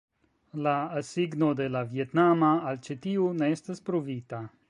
La 0.67 0.71
asigno 1.01 1.49
de 1.59 1.67
la 1.75 1.83
vjetnama 1.91 2.51
al 2.71 2.81
ĉi 2.87 2.99
tiu 3.05 3.31
ne 3.43 3.53
estas 3.59 3.87
pruvita. 3.91 4.43